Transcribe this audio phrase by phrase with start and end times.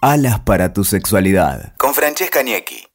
[0.00, 1.72] Alas para tu sexualidad.
[1.76, 2.86] Con Francesca Niecki.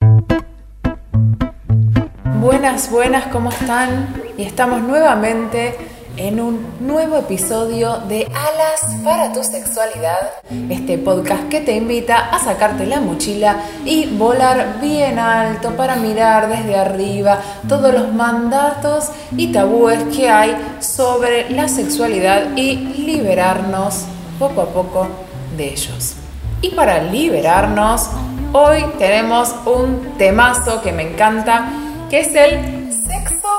[2.40, 4.23] Buenas, buenas, ¿cómo están?
[4.38, 5.76] Y estamos nuevamente
[6.16, 10.31] en un nuevo episodio de Alas para tu sexualidad,
[10.70, 16.47] este podcast que te invita a sacarte la mochila y volar bien alto para mirar
[16.47, 24.05] desde arriba todos los mandatos y tabúes que hay sobre la sexualidad y liberarnos
[24.39, 25.09] poco a poco
[25.57, 26.15] de ellos.
[26.64, 28.09] Y para liberarnos,
[28.54, 31.67] hoy tenemos un temazo que me encanta,
[32.09, 33.49] que es el sexo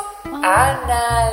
[0.43, 1.31] anal.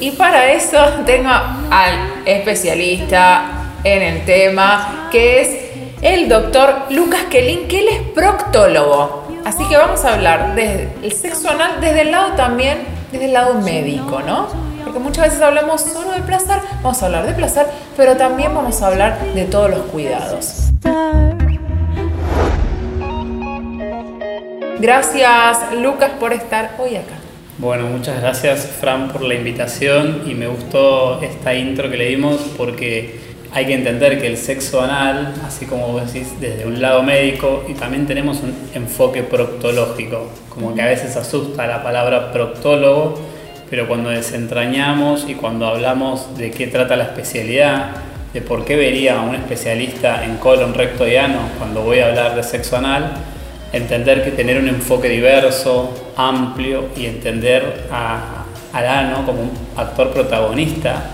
[0.00, 3.44] Y para eso tengo al especialista
[3.84, 5.50] en el tema, que es
[6.00, 9.28] el doctor Lucas Kelin, que él es proctólogo.
[9.44, 12.78] Así que vamos a hablar del sexo anal desde el lado también,
[13.12, 14.63] desde el lado médico, ¿no?
[14.84, 17.66] Porque muchas veces hablamos solo de placer, vamos a hablar de placer,
[17.96, 20.70] pero también vamos a hablar de todos los cuidados.
[24.80, 27.14] Gracias Lucas por estar hoy acá.
[27.56, 32.40] Bueno, muchas gracias Fran por la invitación y me gustó esta intro que le dimos
[32.56, 33.20] porque
[33.54, 37.74] hay que entender que el sexo anal, así como decís, desde un lado médico y
[37.74, 43.14] también tenemos un enfoque proctológico, como que a veces asusta la palabra proctólogo,
[43.70, 47.90] pero cuando desentrañamos y cuando hablamos de qué trata la especialidad,
[48.32, 52.08] de por qué vería a un especialista en colon, recto y ano cuando voy a
[52.08, 53.12] hablar de sexo anal,
[53.72, 60.10] entender que tener un enfoque diverso, amplio y entender a, al ano como un actor
[60.10, 61.10] protagonista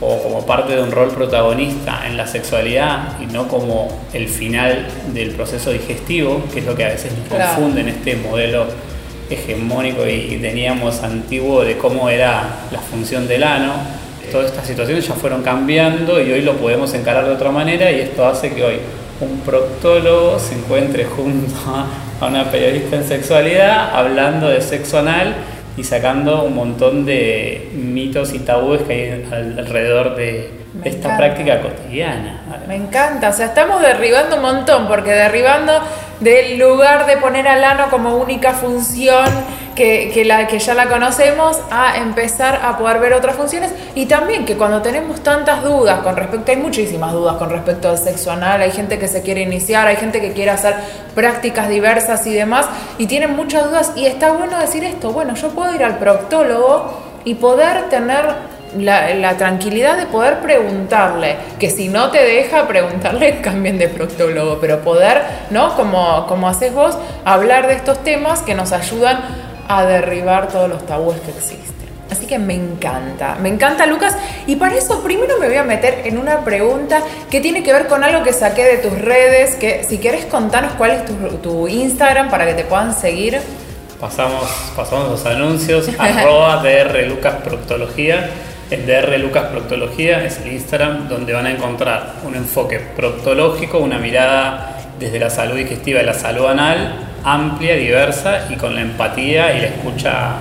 [0.00, 4.86] o como parte de un rol protagonista en la sexualidad y no como el final
[5.12, 8.66] del proceso digestivo, que es lo que a veces nos confunde en este modelo
[9.30, 13.72] hegemónico y teníamos antiguo de cómo era la función del ano.
[14.30, 18.00] Todas estas situaciones ya fueron cambiando y hoy lo podemos encarar de otra manera y
[18.00, 18.76] esto hace que hoy
[19.20, 21.54] un proctólogo se encuentre junto
[22.20, 25.34] a una periodista en sexualidad hablando de sexo anal
[25.78, 30.50] y sacando un montón de mitos y tabúes que hay alrededor de
[30.82, 32.42] esta práctica cotidiana.
[32.66, 35.72] Me encanta, o sea, estamos derribando un montón, porque derribando
[36.18, 39.24] del lugar de poner al ano como única función
[39.78, 44.44] que, la, que ya la conocemos a empezar a poder ver otras funciones y también
[44.44, 48.60] que cuando tenemos tantas dudas con respecto, hay muchísimas dudas con respecto al sexo anal,
[48.60, 50.74] hay gente que se quiere iniciar, hay gente que quiere hacer
[51.14, 52.66] prácticas diversas y demás
[52.98, 57.00] y tienen muchas dudas y está bueno decir esto, bueno, yo puedo ir al proctólogo
[57.24, 58.26] y poder tener
[58.76, 64.80] la, tranquilidad de poder preguntarle, que si no te deja preguntarle, cambien de proctólogo, pero
[64.80, 65.76] poder, ¿no?
[65.76, 70.84] Como, como haces vos, hablar de estos temas que nos ayudan a derribar todos los
[70.86, 71.68] tabúes que existen.
[72.10, 74.16] Así que me encanta, me encanta Lucas.
[74.46, 77.86] Y para eso primero me voy a meter en una pregunta que tiene que ver
[77.86, 81.68] con algo que saqué de tus redes, que si quieres contanos cuál es tu, tu
[81.68, 83.40] Instagram para que te puedan seguir.
[84.00, 88.30] Pasamos, pasamos los anuncios, arroba DR Lucas Proctología
[88.70, 93.98] es DR Lucas Proctología, es el Instagram donde van a encontrar un enfoque proctológico, una
[93.98, 99.56] mirada desde la salud digestiva y la salud anal, amplia, diversa y con la empatía
[99.56, 100.36] y la escucha,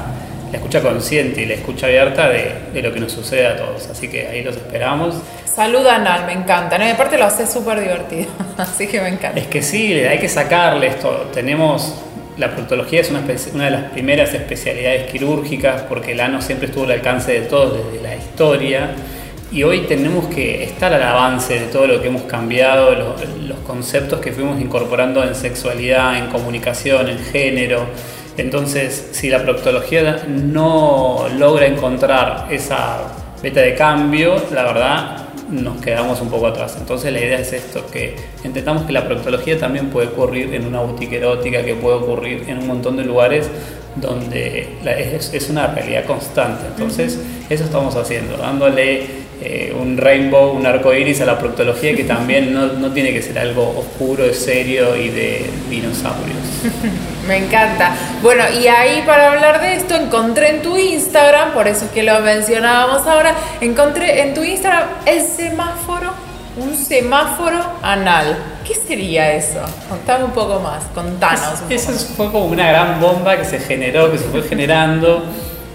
[0.52, 3.88] la escucha consciente y la escucha abierta de, lo que nos sucede a todos.
[3.90, 5.16] Así que ahí los esperamos.
[5.46, 6.78] Salud anal, me encanta.
[6.78, 6.86] ¿no?
[6.86, 9.40] Y aparte lo hace súper divertido, así que me encanta.
[9.40, 11.30] Es que sí, hay que sacarle esto.
[11.34, 11.96] Tenemos
[12.38, 16.92] la proctología es una, de las primeras especialidades quirúrgicas porque el ano siempre estuvo al
[16.92, 18.92] alcance de todos desde la historia
[19.52, 22.91] y hoy tenemos que estar al avance de todo lo que hemos cambiado,
[23.47, 27.86] los conceptos que fuimos incorporando en sexualidad, en comunicación, en género.
[28.38, 33.00] Entonces, si la proctología no logra encontrar esa
[33.41, 36.75] beta de cambio, la verdad nos quedamos un poco atrás.
[36.78, 40.81] Entonces la idea es esto, que entendamos que la proctología también puede ocurrir en una
[40.81, 43.50] boutique erótica, que puede ocurrir en un montón de lugares
[43.96, 46.68] donde es, una realidad constante.
[46.68, 47.19] Entonces
[47.50, 52.52] eso estamos haciendo, dándole eh, un rainbow, un arco iris a la proctología que también
[52.52, 56.38] no, no tiene que ser algo oscuro, serio y de dinosaurios.
[57.28, 57.95] Me encanta.
[58.24, 62.01] Bueno, y ahí para hablar de esto encontré en tu Instagram, por eso es que
[62.01, 66.13] lo mencionábamos ahora, encontré en tu Instagram el semáforo,
[66.56, 68.38] un semáforo anal.
[68.66, 69.60] ¿Qué sería eso?
[69.88, 71.62] Contame un poco más, contanos.
[71.69, 75.24] eso fue como una gran bomba que se generó, que se fue generando,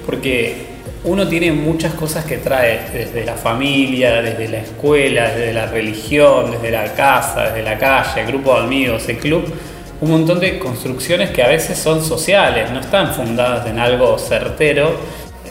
[0.05, 0.72] porque
[1.05, 6.53] uno tiene muchas cosas que trae desde la familia, desde la escuela, desde la religión,
[6.53, 9.53] desde la casa, desde la calle, el grupo de amigos, el club,
[10.01, 14.97] un montón de construcciones que a veces son sociales, no están fundadas en algo certero,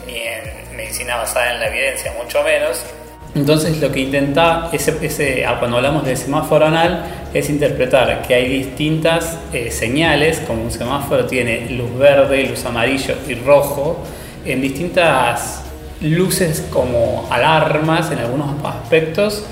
[0.06, 2.82] ni en medicina basada en la evidencia, mucho menos.
[3.34, 8.34] Entonces lo que intenta, ese, ese, ah, cuando hablamos de semáforo anal, es interpretar que
[8.34, 14.02] hay distintas eh, señales, como un semáforo tiene luz verde, luz amarillo y rojo,
[14.44, 15.62] en distintas
[16.00, 19.44] luces como alarmas en algunos aspectos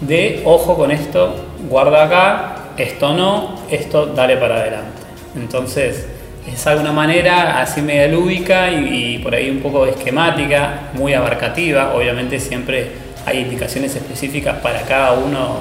[0.00, 1.36] de ojo con esto,
[1.68, 5.02] guarda acá, esto no, esto dale para adelante.
[5.36, 6.06] Entonces,
[6.52, 11.94] es alguna manera así media lúdica y, y, por ahí un poco esquemática, muy abarcativa.
[11.94, 12.90] Obviamente siempre
[13.24, 15.58] hay indicaciones específicas para cada uno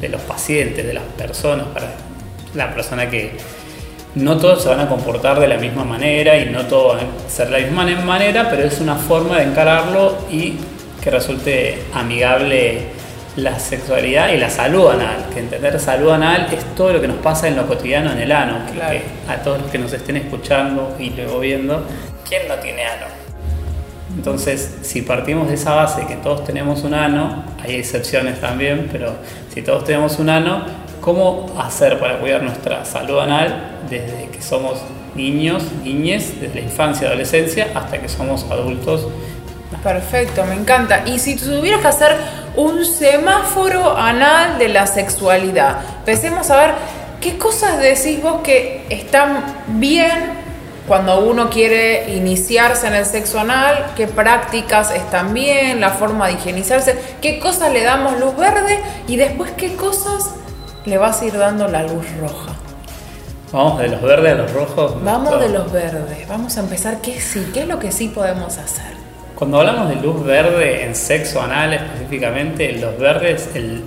[0.00, 1.92] de los pacientes, de las personas, para
[2.54, 3.36] la persona que
[4.16, 7.30] no todos se van a comportar de la misma manera y no todos van a
[7.30, 10.54] ser de la misma manera, pero es una forma de encararlo y
[11.02, 12.96] que resulte amigable
[13.36, 17.18] la sexualidad y la salud anal, que entender salud anal es todo lo que nos
[17.18, 20.96] pasa en lo cotidiano en el ano, que a todos los que nos estén escuchando
[20.98, 21.84] y luego viendo,
[22.26, 23.06] ¿quién no tiene ano?
[24.16, 29.12] Entonces, si partimos de esa base que todos tenemos un ano, hay excepciones también, pero
[29.52, 30.64] si todos tenemos un ano,
[31.02, 34.80] ¿cómo hacer para cuidar nuestra salud anal desde que somos
[35.14, 39.08] niños, niñes, desde la infancia, adolescencia, hasta que somos adultos?
[39.82, 41.02] Perfecto, me encanta.
[41.06, 42.16] Y si tuvieras que hacer
[42.56, 46.74] un semáforo anal de la sexualidad, empecemos a ver
[47.20, 50.46] qué cosas decís vos que están bien
[50.86, 56.34] cuando uno quiere iniciarse en el sexo anal, qué prácticas están bien, la forma de
[56.34, 58.78] higienizarse, qué cosas le damos luz verde
[59.08, 60.30] y después qué cosas
[60.84, 62.55] le vas a ir dando la luz roja.
[63.52, 65.04] Vamos de los verdes a los rojos.
[65.04, 68.58] Vamos de los verdes, vamos a empezar qué sí, qué es lo que sí podemos
[68.58, 68.96] hacer.
[69.36, 73.84] Cuando hablamos de luz verde en sexo anal específicamente, los verdes, el,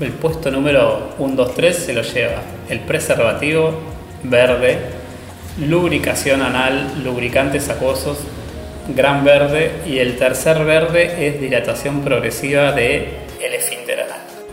[0.00, 3.72] el puesto número 1, 2, 3 se lo lleva el preservativo
[4.24, 4.78] verde,
[5.60, 8.18] lubricación anal, lubricantes acuosos,
[8.88, 13.27] gran verde y el tercer verde es dilatación progresiva de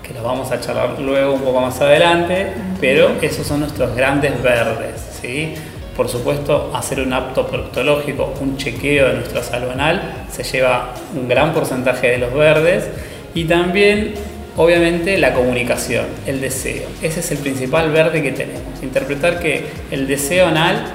[0.05, 4.41] que lo vamos a charlar luego un poco más adelante, pero esos son nuestros grandes
[4.41, 5.53] verdes, ¿sí?
[5.97, 11.27] Por supuesto, hacer un apto proctológico, un chequeo de nuestra salud anal, se lleva un
[11.27, 12.87] gran porcentaje de los verdes
[13.33, 14.13] y también
[14.57, 16.87] Obviamente la comunicación, el deseo.
[17.01, 18.81] Ese es el principal verde que tenemos.
[18.81, 20.85] Interpretar que el deseo anal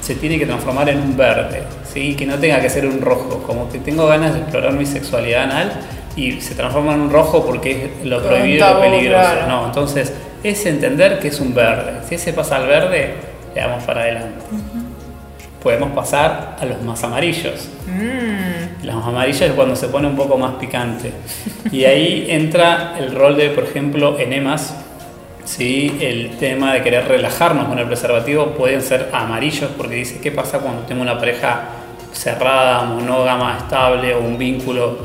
[0.00, 2.14] se tiene que transformar en un verde, ¿sí?
[2.14, 3.42] que no tenga que ser un rojo.
[3.44, 5.72] Como que tengo ganas de explorar mi sexualidad anal
[6.16, 9.46] y se transforma en un rojo porque es lo prohibido, lo peligroso.
[9.48, 10.12] No, entonces
[10.42, 12.00] es entender que es un verde.
[12.08, 13.14] Si ese pasa al verde,
[13.54, 14.44] le damos para adelante.
[15.62, 17.68] Podemos pasar a los más amarillos.
[17.86, 18.86] Mm.
[18.86, 21.12] Los más amarillos es cuando se pone un poco más picante.
[21.70, 24.74] Y ahí entra el rol de, por ejemplo, enemas.
[25.44, 25.98] ¿sí?
[26.00, 30.60] El tema de querer relajarnos con el preservativo pueden ser amarillos porque dice, ¿qué pasa
[30.60, 31.62] cuando tengo una pareja
[32.12, 34.98] cerrada, monógama, estable o un vínculo?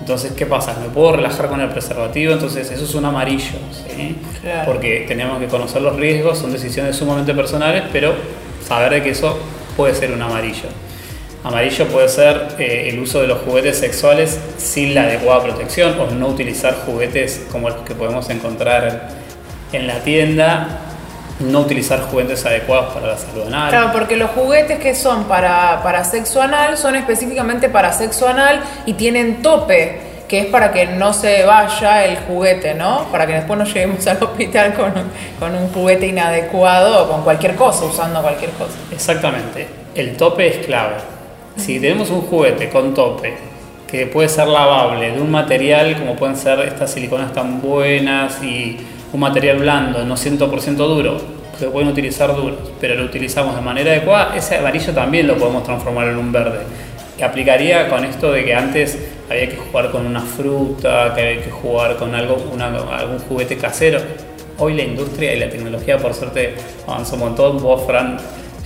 [0.00, 0.76] Entonces, ¿qué pasa?
[0.80, 2.32] ¿Me puedo relajar con el preservativo?
[2.32, 4.16] Entonces, eso es un amarillo, ¿sí?
[4.64, 8.14] Porque tenemos que conocer los riesgos, son decisiones sumamente personales, pero
[8.66, 9.38] saber de que eso
[9.76, 10.68] puede ser un amarillo.
[11.44, 16.10] Amarillo puede ser eh, el uso de los juguetes sexuales sin la adecuada protección o
[16.10, 19.08] no utilizar juguetes como los que podemos encontrar
[19.72, 20.89] en la tienda,
[21.40, 23.70] no utilizar juguetes adecuados para la salud anal.
[23.70, 28.62] Claro, porque los juguetes que son para, para sexo anal son específicamente para sexo anal
[28.86, 33.06] y tienen tope que es para que no se vaya el juguete, ¿no?
[33.10, 34.92] Para que después no lleguemos al hospital con,
[35.40, 38.74] con un juguete inadecuado o con cualquier cosa, usando cualquier cosa.
[38.92, 39.66] Exactamente.
[39.92, 40.94] El tope es clave.
[41.56, 43.36] Si tenemos un juguete con tope
[43.90, 48.78] que puede ser lavable, de un material como pueden ser estas siliconas tan buenas y
[49.12, 51.18] un material blando, no 100% duro,
[51.58, 55.62] se pueden utilizar duros, pero lo utilizamos de manera adecuada, ese amarillo también lo podemos
[55.62, 56.60] transformar en un verde.
[57.18, 58.98] Que aplicaría con esto de que antes
[59.28, 62.36] había que jugar con una fruta, que había que jugar con algo,
[62.90, 64.00] algún juguete casero.
[64.56, 66.54] Hoy la industria y la tecnología, por suerte,
[66.86, 67.62] avanzó un montón.
[67.62, 68.16] Vos, Fran,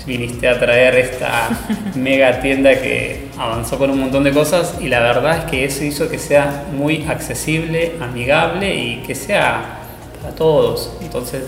[0.07, 1.49] viniste a traer esta
[1.97, 5.85] mega tienda que avanzó con un montón de cosas y la verdad es que eso
[5.85, 9.81] hizo que sea muy accesible, amigable y que sea
[10.25, 10.91] para todos.
[11.03, 11.45] Entonces,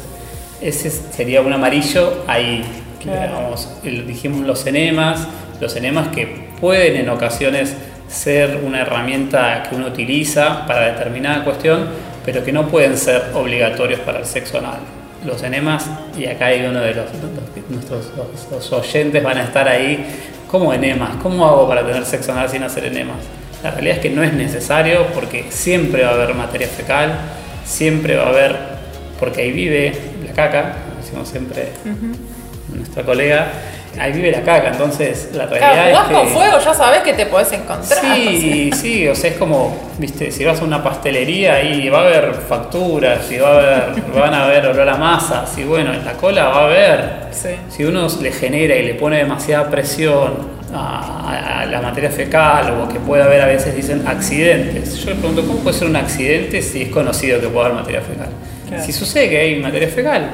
[0.61, 2.62] ese sería un amarillo ahí.
[3.83, 5.26] dijimos los enemas,
[5.61, 7.75] los enemas que pueden en ocasiones
[8.09, 11.88] ser una herramienta que uno utiliza para determinada cuestión,
[12.25, 14.80] pero que no pueden ser obligatorios para el sexo anal.
[15.25, 17.06] Los enemas, y acá hay uno de los,
[17.68, 20.06] nuestros oyentes van a estar ahí,
[20.49, 21.16] ¿cómo enemas?
[21.23, 23.16] ¿Cómo hago para tener sexo anal sin hacer enemas?
[23.62, 27.18] La realidad es que no es necesario porque siempre va a haber materia fecal,
[27.66, 28.56] siempre va a haber,
[29.18, 29.92] porque ahí vive
[30.26, 31.68] la caca, como decimos siempre
[32.73, 33.49] nuestra colega,
[33.99, 36.15] ahí vive la caca, entonces la realidad Claro, es que...
[36.15, 38.17] con fuego, ya sabes que te podés encontrar.
[38.17, 42.03] Sí, sí, o sea, es como, viste, si vas a una pastelería y va a
[42.03, 46.05] haber facturas, y va a haber, van a haber olor a masa, y bueno, en
[46.05, 47.00] la cola va a haber.
[47.33, 47.50] Sí.
[47.69, 52.88] Si uno le genera y le pone demasiada presión a, a la materia fecal o
[52.88, 54.97] que puede haber a veces dicen accidentes.
[54.99, 58.00] Yo le pregunto, ¿cómo puede ser un accidente si es conocido que puede haber materia
[58.00, 58.29] fecal?
[58.69, 58.83] Claro.
[58.83, 60.31] Si sucede que hay materia fecal,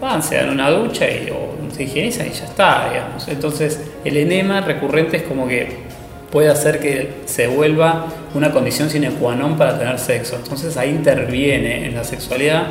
[0.00, 3.28] van, se dan una ducha y, o se higienizan y ya está, digamos.
[3.28, 5.84] Entonces, el enema recurrente es como que
[6.30, 10.34] puede hacer que se vuelva una condición sine qua non para tener sexo.
[10.36, 12.66] Entonces ahí interviene en la sexualidad,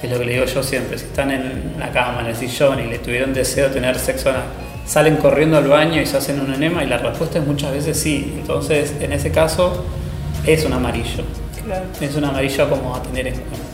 [0.00, 2.36] que es lo que le digo yo siempre, si están en la cama, en el
[2.36, 4.30] sillón y le tuvieron deseo de tener sexo
[4.86, 7.98] salen corriendo al baño y se hacen un enema y la respuesta es muchas veces
[7.98, 8.34] sí.
[8.38, 9.84] Entonces, en ese caso,
[10.46, 11.24] es un amarillo.
[11.64, 11.84] Claro.
[12.00, 13.66] Es un amarillo como a tener en cuenta.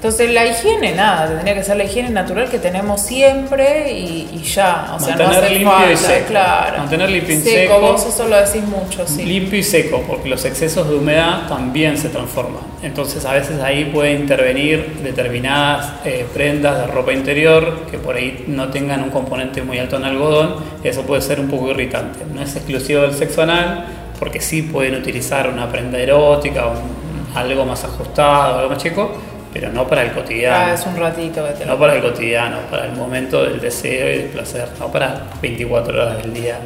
[0.00, 4.42] Entonces la higiene, nada, tendría que ser la higiene natural que tenemos siempre y, y
[4.42, 4.94] ya.
[4.96, 6.26] O sea, Mantener limpio y seco.
[6.28, 6.78] claro.
[6.78, 7.74] Mantener limpio y seco.
[7.74, 7.80] seco.
[7.82, 9.24] Vos eso lo decís mucho, sí.
[9.24, 12.62] Limpio y seco, porque los excesos de humedad también se transforman.
[12.82, 18.46] Entonces a veces ahí puede intervenir determinadas eh, prendas de ropa interior que por ahí
[18.48, 20.56] no tengan un componente muy alto en algodón.
[20.82, 22.20] Eso puede ser un poco irritante.
[22.34, 23.84] No es exclusivo del sexo anal,
[24.18, 29.12] porque sí pueden utilizar una prenda erótica, un- algo más ajustado, algo más chico,
[29.52, 30.70] pero no para el cotidiano.
[30.70, 34.12] Ah, es un ratito que te No para el cotidiano, para el momento del deseo
[34.12, 36.58] y del placer, no para 24 horas del día.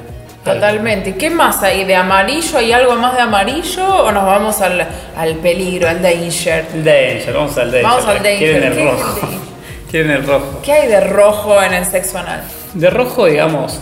[0.44, 1.10] Totalmente.
[1.10, 2.58] ¿Y qué más hay de amarillo?
[2.58, 4.86] ¿Hay algo más de amarillo o nos vamos al,
[5.16, 6.66] al peligro, al danger?
[6.84, 7.82] Danger, vamos al danger.
[7.82, 8.38] Vamos al danger.
[8.38, 9.28] Quieren el ¿Qué es el rojo.
[9.90, 10.60] Quieren el rojo.
[10.62, 12.42] ¿Qué hay de rojo en el sexo anal?
[12.74, 13.80] De rojo, digamos,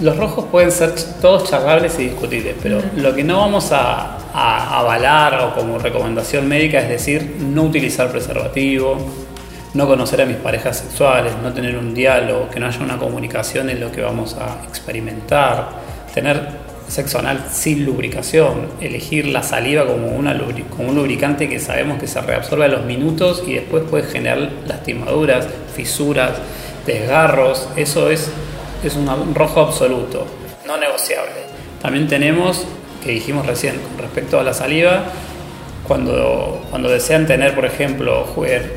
[0.00, 4.80] los rojos pueden ser todos charlables y discutibles, pero lo que no vamos a, a
[4.80, 8.98] avalar o como recomendación médica es decir, no utilizar preservativo,
[9.74, 13.70] no conocer a mis parejas sexuales, no tener un diálogo, que no haya una comunicación
[13.70, 15.68] en lo que vamos a experimentar,
[16.12, 20.38] tener sexo anal sin lubricación, elegir la saliva como, una
[20.76, 24.50] como un lubricante que sabemos que se reabsorbe a los minutos y después puede generar
[24.66, 26.32] lastimaduras, fisuras,
[26.86, 28.30] desgarros, eso es,
[28.82, 30.26] es un rojo absoluto,
[30.66, 31.32] no negociable.
[31.80, 32.64] También tenemos,
[33.04, 35.04] que dijimos recién con respecto a la saliva,
[35.86, 38.26] cuando, cuando desean tener, por ejemplo,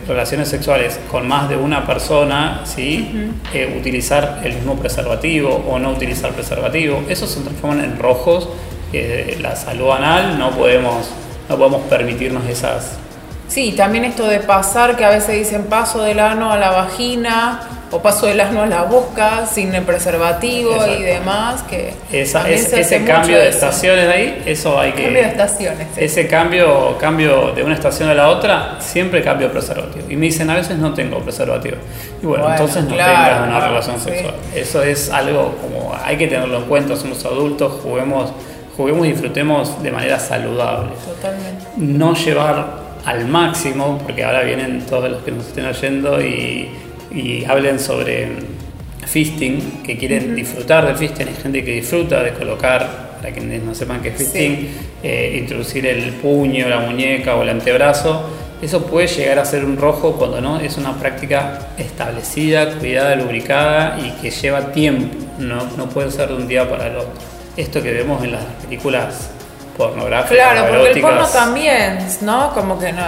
[0.07, 3.31] relaciones sexuales con más de una persona, ¿sí?
[3.53, 8.49] Eh, utilizar el mismo preservativo o no utilizar preservativo, esos se transforman en rojos.
[8.91, 11.09] que la salud anal no podemos,
[11.49, 12.97] no podemos permitirnos esas.
[13.49, 17.76] Sí, también esto de pasar, que a veces dicen paso del ano a la vagina
[17.89, 20.93] o paso del ano a la boca sin el preservativo Exacto.
[20.99, 23.57] y demás, que esa- es- ese cambio de eso.
[23.57, 25.03] estaciones ahí, eso hay que.
[25.03, 25.87] Cambio de estaciones.
[25.95, 26.03] sí.
[26.03, 30.05] Ese cambio, cambio de una estación a la otra, siempre cambio preservativo.
[30.09, 31.77] Y me dicen, a veces no tengo preservativo.
[32.21, 34.09] Y bueno, Bueno, entonces no claro, tengas una claro, relación sí.
[34.09, 34.33] sexual.
[34.53, 38.33] Eso es algo como, hay que tenerlo en cuenta, somos adultos, juguemos,
[38.75, 40.89] juguemos y disfrutemos de manera saludable.
[41.05, 41.65] Totalmente.
[41.77, 46.69] No llevar al máximo, porque ahora vienen todos los que nos estén oyendo y,
[47.11, 48.27] y hablen sobre
[49.05, 51.27] fisting, que quieren disfrutar del fisting.
[51.27, 54.69] Hay gente que disfruta de colocar, para quienes no sepan qué es fisting,
[55.03, 58.29] eh, introducir el puño, la muñeca o el antebrazo.
[58.61, 63.99] Eso puede llegar a ser un rojo cuando no es una práctica establecida, cuidada, lubricada
[63.99, 65.15] y que lleva tiempo.
[65.39, 67.11] No, no puede ser de un día para el otro.
[67.55, 69.29] Esto que vemos en las películas
[69.77, 72.51] pornográficas, Claro, porque el porno también, ¿no?
[72.53, 73.01] Como que no-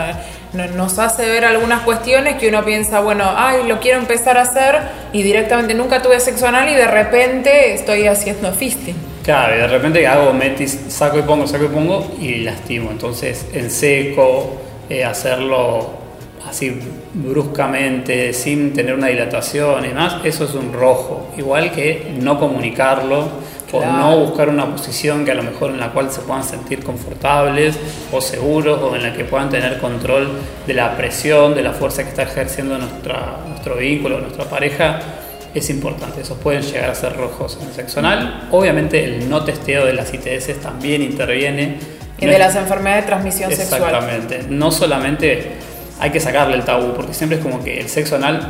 [0.54, 4.80] nos hace ver algunas cuestiones que uno piensa, bueno, ay, lo quiero empezar a hacer
[5.14, 8.96] y directamente nunca tuve sexo anal y de repente estoy haciendo fisting.
[9.24, 12.90] Claro, y de repente hago metis, saco y pongo, saco y pongo y lastimo.
[12.90, 14.58] Entonces, en seco,
[14.90, 16.00] eh, hacerlo
[16.48, 16.80] así
[17.14, 21.30] bruscamente, sin tener una dilatación y demás, eso es un rojo.
[21.38, 23.28] Igual que no comunicarlo
[23.78, 23.94] Claro.
[23.94, 27.78] no buscar una posición que a lo mejor en la cual se puedan sentir confortables
[28.12, 30.30] o seguros o en la que puedan tener control
[30.66, 35.00] de la presión, de la fuerza que está ejerciendo nuestra, nuestro vínculo, nuestra pareja
[35.54, 36.22] es importante.
[36.22, 38.48] Esos pueden llegar a ser rojos en el sexo anal.
[38.52, 41.78] Obviamente el no testeo de las ITS también interviene.
[42.20, 43.82] Y No de es- las enfermedades de transmisión sexual.
[43.84, 44.46] Exactamente.
[44.50, 45.52] No solamente
[46.00, 48.42] hay que sacarle el tabú, porque siempre es como que el sexo anal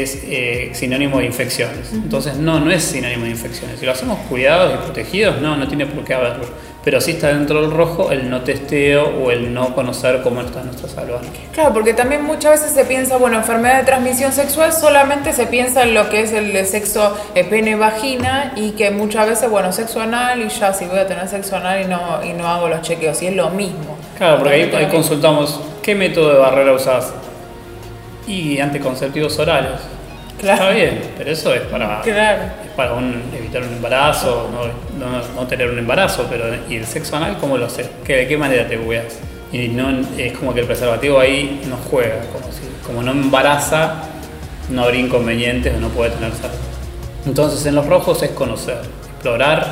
[0.00, 1.92] es eh, sinónimo de infecciones.
[1.92, 3.80] Entonces, no, no es sinónimo de infecciones.
[3.80, 6.46] Si lo hacemos cuidados y protegidos, no, no tiene por qué haberlo.
[6.84, 10.64] Pero sí está dentro del rojo el no testeo o el no conocer cómo está
[10.64, 11.14] nuestra salud.
[11.52, 15.84] Claro, porque también muchas veces se piensa, bueno, enfermedad de transmisión sexual solamente se piensa
[15.84, 20.00] en lo que es el de sexo eh, pene-vagina y que muchas veces, bueno, sexo
[20.00, 22.82] anal y ya si voy a tener sexo anal y no, y no hago los
[22.82, 23.96] chequeos, y es lo mismo.
[24.18, 27.12] Claro, porque ahí, consultamos qué método de barrera usás.
[28.26, 29.80] Y anticonceptivos orales.
[30.40, 32.42] Está bien, pero eso es para, Claro.
[32.64, 34.66] es para un- evitar un embarazo, no,
[35.06, 37.88] no- no tener un embarazo, pero ¿y el sexo anal cómo lo haces?
[38.04, 39.18] ¿Qué- ¿De qué manera te cuidas?
[39.52, 44.02] Y no, es como que el preservativo ahí no juega, como, si, como no embaraza,
[44.68, 46.58] no habría inconvenientes o no puede tener sexo.
[47.26, 48.78] Entonces en los rojos es conocer,
[49.12, 49.64] explorar,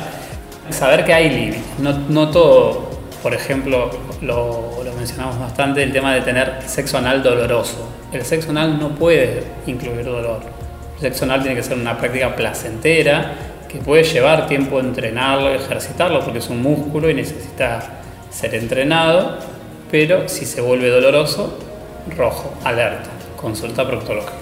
[0.69, 1.63] saber que hay límites.
[1.79, 2.91] No, no todo,
[3.21, 3.89] por ejemplo,
[4.21, 7.89] lo, mencionamos bastante, el tema de tener sexo anal doloroso.
[8.11, 10.41] El sexo anal no puede incluir dolor.
[10.95, 13.33] El sexo anal tiene que ser una práctica placentera
[13.67, 17.81] que puede llevar tiempo entrenarlo, ejercitarlo, porque es un músculo y necesita
[18.29, 19.37] ser entrenado,
[19.89, 21.57] pero si se vuelve doloroso,
[22.17, 24.40] rojo, alerta, consulta proctológica.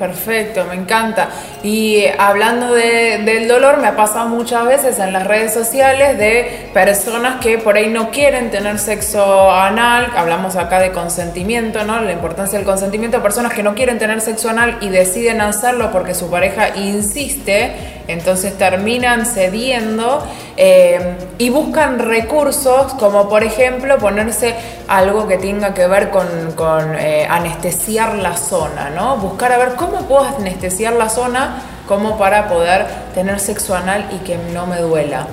[0.00, 1.28] Perfecto, me encanta.
[1.62, 6.70] Y hablando de- del dolor, me ha pasado muchas veces en las redes sociales de
[6.72, 12.00] personas que por ahí no quieren tener sexo anal, hablamos acá de consentimiento, ¿no?
[12.00, 16.14] La importancia del consentimiento, personas que no quieren tener sexo anal y deciden hacerlo porque
[16.14, 17.74] su pareja insiste,
[18.08, 20.26] entonces terminan cediendo
[20.56, 24.54] eh, y buscan recursos como por ejemplo ponerse
[24.90, 29.18] algo que tenga que ver con, con, eh, anestesiar la zona, ¿no?
[29.18, 34.24] Buscar a ver cómo puedo anestesiar la zona como para poder tener sexo anal y
[34.24, 35.28] que no me duela.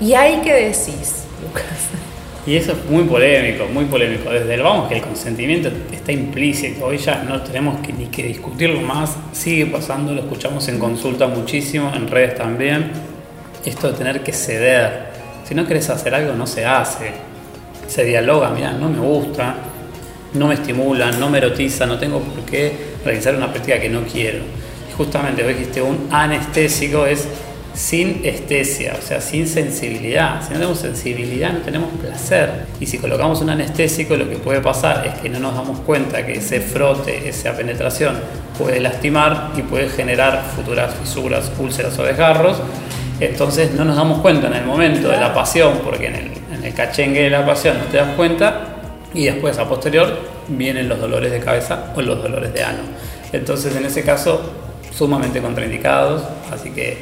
[0.00, 1.66] ¿Y ahí qué decís, Lucas?
[2.46, 4.30] Y eso es muy polémico, muy polémico.
[4.30, 6.86] Desde el vamos que el consentimiento está implícito.
[6.86, 9.14] Hoy ya no tenemos que, ni que discutirlo más.
[9.32, 12.92] Sigue pasando, lo escuchamos en consulta muchísimo, en redes también.
[13.62, 15.08] Esto de tener que ceder.
[15.44, 17.35] Si no querés hacer algo, no se hace.
[17.86, 19.54] Se dialoga, mira, no me gusta,
[20.34, 24.02] no me estimula, no me erotiza, no tengo por qué realizar una práctica que no
[24.02, 24.38] quiero.
[24.90, 27.28] Y justamente vos dijiste, un anestésico es
[27.76, 30.40] sin estesia, o sea, sin sensibilidad.
[30.42, 32.66] Si no tenemos sensibilidad, no tenemos placer.
[32.80, 36.24] Y si colocamos un anestésico, lo que puede pasar es que no nos damos cuenta
[36.24, 38.16] que ese frote, esa penetración,
[38.58, 42.56] puede lastimar y puede generar futuras fisuras, úlceras o desgarros.
[43.20, 46.32] Entonces no nos damos cuenta en el momento de la pasión, porque en el, en
[46.32, 46.35] el
[46.76, 48.60] cachengue de la pasión no te das cuenta,
[49.14, 50.18] y después a posterior
[50.48, 52.82] vienen los dolores de cabeza o los dolores de ano.
[53.32, 54.52] Entonces en ese caso
[54.92, 56.98] sumamente contraindicados, así que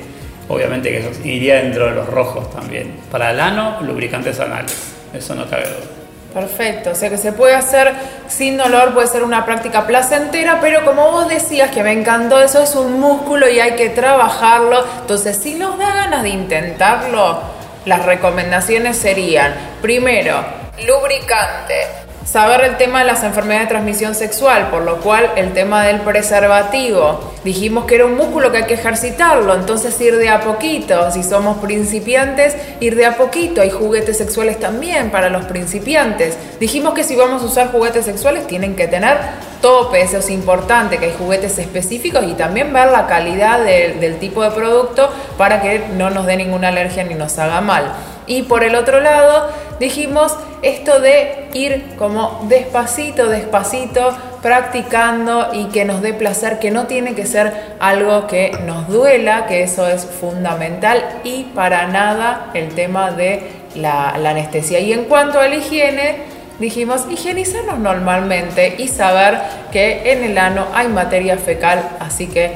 [0.48, 3.00] obviamente que eso iría dentro de los rojos también.
[3.10, 5.94] Para el ano, lubricantes anales, eso no cabe duda.
[6.34, 7.92] Perfecto, o sea que se puede hacer
[8.26, 12.60] sin dolor, puede ser una práctica placentera, pero como vos decías que me encantó, eso
[12.60, 14.84] es un músculo y hay que trabajarlo.
[15.02, 17.53] Entonces, si nos da ganas de intentarlo,
[17.84, 20.44] las recomendaciones serían, primero,
[20.86, 21.86] lubricante,
[22.24, 26.00] saber el tema de las enfermedades de transmisión sexual, por lo cual el tema del
[26.00, 27.32] preservativo.
[27.44, 31.10] Dijimos que era un músculo que hay que ejercitarlo, entonces ir de a poquito.
[31.10, 33.60] Si somos principiantes, ir de a poquito.
[33.60, 36.36] Hay juguetes sexuales también para los principiantes.
[36.58, 39.18] Dijimos que si vamos a usar juguetes sexuales tienen que tener
[39.60, 44.18] tope, eso es importante, que hay juguetes específicos y también ver la calidad de- del
[44.18, 47.92] tipo de producto para que no nos dé ninguna alergia ni nos haga mal.
[48.26, 49.48] Y por el otro lado,
[49.80, 56.86] dijimos esto de ir como despacito, despacito, practicando y que nos dé placer, que no
[56.86, 62.74] tiene que ser algo que nos duela, que eso es fundamental y para nada el
[62.74, 64.80] tema de la, anestesia.
[64.80, 66.16] Y en cuanto a la higiene,
[66.58, 69.38] dijimos higienizarnos normalmente y saber
[69.72, 72.52] que en el ano hay materia fecal, así que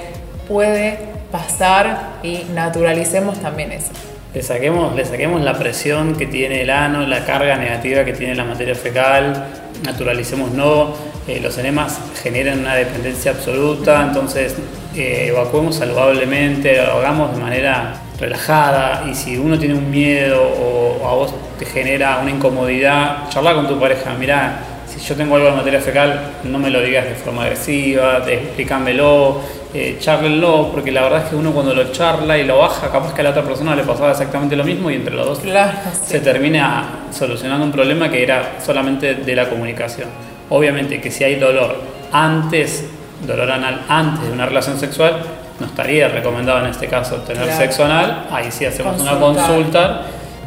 [0.46, 0.98] puede
[1.30, 3.92] pasar y naturalicemos también eso.
[4.38, 8.36] Le saquemos, le saquemos la presión que tiene el ano, la carga negativa que tiene
[8.36, 9.48] la materia fecal,
[9.82, 10.94] naturalicemos no,
[11.26, 14.54] eh, los enemas generan una dependencia absoluta, entonces
[14.94, 21.08] eh, evacuemos saludablemente, lo hagamos de manera relajada y si uno tiene un miedo o
[21.08, 24.60] a vos te genera una incomodidad, charla con tu pareja, mira,
[24.98, 29.40] si yo tengo algo de materia fecal, no me lo digas de forma agresiva, explícamelo,
[29.74, 33.14] eh, charlenlo, porque la verdad es que uno cuando lo charla y lo baja, capaz
[33.14, 35.72] que a la otra persona le pasaba exactamente lo mismo y entre los dos Claro,
[35.92, 36.00] sí.
[36.12, 40.08] se termina solucionando un problema que era solamente de la comunicación.
[40.50, 41.76] Obviamente que si hay dolor
[42.12, 42.86] antes,
[43.26, 45.16] dolor anal antes de una relación sexual,
[45.60, 47.58] no estaría recomendado en este caso tener Claro.
[47.58, 50.02] sexo anal, ahí sí hacemos una consulta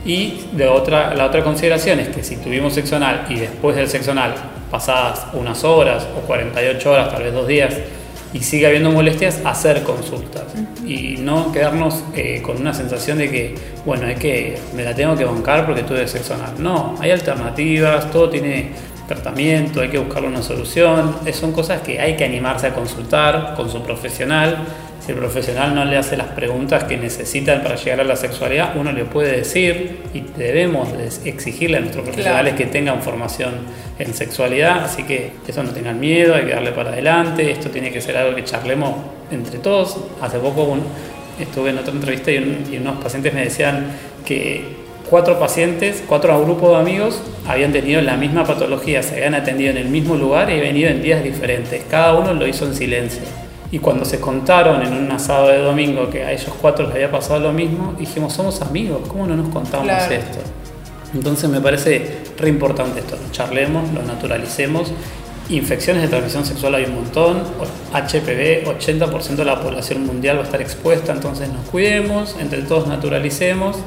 [0.05, 3.87] y de otra, la otra consideración es que si tuvimos sexo anal y después del
[3.87, 4.33] sexo anal
[4.71, 7.75] pasadas unas horas o 48 horas, tal vez dos días,
[8.33, 10.43] y sigue habiendo molestias, hacer consultas
[10.85, 15.15] y no quedarnos eh, con una sensación de que, bueno, es que me la tengo
[15.17, 16.53] que bancar porque tuve sexo anal.
[16.57, 18.71] No, hay alternativas, todo tiene
[19.07, 21.17] tratamiento, hay que buscarle una solución.
[21.25, 24.59] Eh, Son cosas que hay que animarse a consultar con su profesional.
[25.11, 28.77] Si el profesional no le hace las preguntas que necesitan para llegar a la sexualidad,
[28.77, 33.55] uno le puede decir y debemos de exigirle a nuestros profesionales que tengan formación
[33.99, 34.85] en sexualidad.
[34.85, 37.51] Así que eso no tengan miedo, hay que darle para adelante.
[37.51, 38.95] Esto tiene que ser algo que charlemos
[39.31, 39.97] entre todos.
[40.21, 40.77] Hace poco
[41.37, 43.87] estuve en otra entrevista y, unos pacientes me decían
[44.25, 44.63] que
[45.09, 49.77] cuatro pacientes, cuatro grupos de amigos habían tenido la misma patología, se habían atendido en
[49.77, 51.83] el mismo lugar y venido en días diferentes.
[51.89, 53.23] Cada uno lo hizo en silencio.
[53.71, 57.11] Y cuando se contaron en un asado de domingo que a ellos cuatro les había
[57.11, 60.39] pasado lo mismo, dijimos, somos amigos, ¿cómo no nos contamos esto?
[61.13, 64.91] Entonces me parece re importante esto, lo charlemos, lo naturalicemos.
[65.49, 67.43] Infecciones de transmisión sexual hay un montón,
[67.93, 72.87] HPV, 80% de la población mundial va a estar expuesta, entonces nos cuidemos, entre todos
[72.87, 73.77] naturalicemos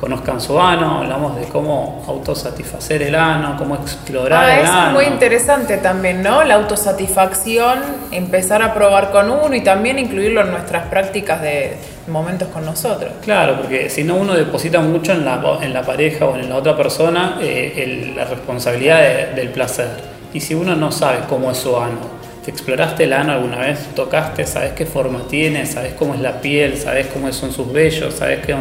[0.00, 4.92] conozcan su ano, hablamos de cómo autosatisfacer el ano, cómo explorar ah, el eso Es
[4.94, 6.42] muy interesante también, ¿no?
[6.42, 11.76] La autosatisfacción, empezar a probar con uno y también incluirlo en nuestras prácticas de
[12.08, 13.12] momentos con nosotros.
[13.22, 16.56] Claro, porque si no uno deposita mucho en la, en la pareja o en la
[16.56, 19.88] otra persona eh, la responsabilidad del placer.
[20.32, 23.88] Y si uno no sabe cómo es su ano, ¿Te exploraste el ano alguna vez?
[23.94, 24.46] ¿Tocaste?
[24.46, 25.66] ¿Sabes qué forma tiene?
[25.66, 26.78] ¿Sabes cómo es la piel?
[26.78, 28.14] ¿Sabes cómo son sus vellos?
[28.14, 28.56] ¿Sabes qué,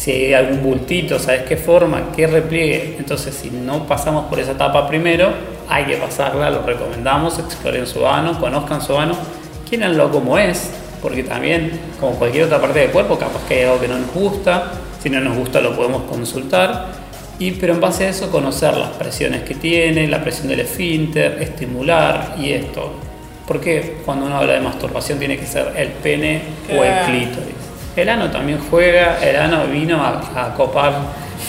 [0.00, 2.96] si hay algún bultito, sabes qué forma, qué repliegue.
[2.98, 5.30] Entonces, si no pasamos por esa etapa primero,
[5.68, 9.14] hay que pasarla, lo recomendamos, exploren su ano, conozcan su ano,
[9.68, 10.70] quieranlo como es,
[11.02, 14.14] porque también, como cualquier otra parte del cuerpo, capaz que hay algo que no nos
[14.14, 16.86] gusta, si no nos gusta lo podemos consultar,
[17.38, 21.42] y, pero en base a eso conocer las presiones que tiene, la presión del esfínter,
[21.42, 22.90] estimular y esto.
[23.46, 27.59] Porque cuando uno habla de masturbación tiene que ser el pene o el clítoris?
[28.00, 30.94] El ano también juega, el ano vino a, copar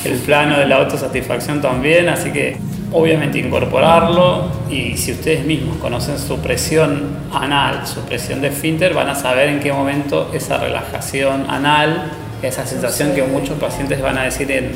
[0.03, 2.57] el plano de la autosatisfacción también, así que
[2.91, 9.07] obviamente incorporarlo y si ustedes mismos conocen su presión anal, su presión de esfínter, van
[9.07, 12.11] a saber en qué momento esa relajación anal,
[12.41, 14.73] esa sensación que muchos pacientes van a decir en,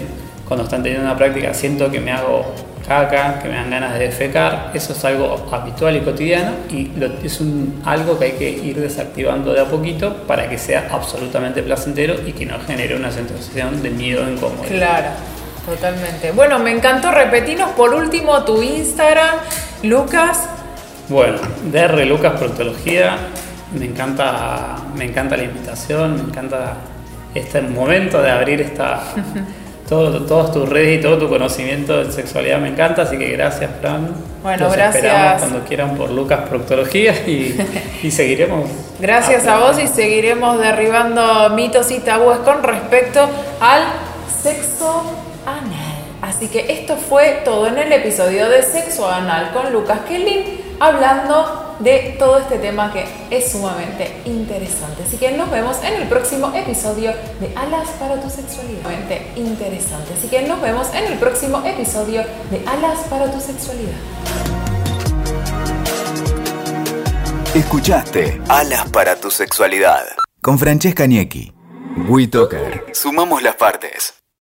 [0.47, 2.55] cuando están teniendo una práctica, siento que me hago
[2.87, 6.91] caca, que me dan ganas de defecar, eso es algo habitual y cotidiano y
[7.23, 11.63] es un, algo que hay que ir desactivando de a poquito para que sea absolutamente
[11.63, 14.63] placentero y que no genere una sensación de miedo incómodo.
[14.63, 15.07] Claro,
[15.65, 16.31] totalmente.
[16.31, 19.37] Bueno, me encantó repetirnos por último tu Instagram,
[19.83, 20.47] Lucas.
[21.09, 21.37] Bueno,
[21.71, 23.17] DR Lucas Proctología,
[23.77, 26.73] me encanta, me encanta la invitación, me encanta
[27.33, 29.01] este momento de abrir esta...
[29.87, 33.69] todo, todas tus redes y todo tu conocimiento de sexualidad me encanta, así que gracias,
[33.79, 34.13] Fran.
[34.41, 34.95] Bueno, gracias.
[34.95, 37.55] Esperamos cuando quieran por Lucas Proctología y,
[38.03, 38.69] y seguiremos.
[38.99, 43.27] Gracias a vos y seguiremos derribando mitos y tabúes con respecto
[43.59, 43.83] al
[44.41, 45.03] sexo
[45.45, 45.85] anal.
[46.21, 51.64] Así que esto fue todo en el episodio de Sexo Anal con Lucas Kelly hablando
[51.79, 55.03] de todo este tema que es sumamente interesante.
[55.03, 58.89] Así que nos vemos en el próximo episodio de Alas para tu sexualidad.
[59.35, 60.13] Interesante.
[60.17, 63.97] Así que nos vemos en el próximo episodio de Alas para tu sexualidad.
[67.53, 70.05] Escuchaste Alas para tu sexualidad
[70.41, 71.53] con Francesca Niecki.
[72.07, 72.85] WeToker.
[72.93, 74.24] Sumamos las partes.